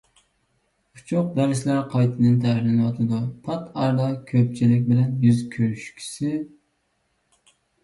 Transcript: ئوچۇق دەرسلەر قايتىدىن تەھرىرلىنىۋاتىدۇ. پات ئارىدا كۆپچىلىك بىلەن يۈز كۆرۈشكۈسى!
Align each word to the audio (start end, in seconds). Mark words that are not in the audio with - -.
ئوچۇق 0.99 1.27
دەرسلەر 1.39 1.81
قايتىدىن 1.91 2.39
تەھرىرلىنىۋاتىدۇ. 2.45 3.21
پات 3.45 3.69
ئارىدا 3.83 4.09
كۆپچىلىك 4.33 4.91
بىلەن 4.91 5.15
يۈز 5.29 5.45
كۆرۈشكۈسى! 5.59 6.35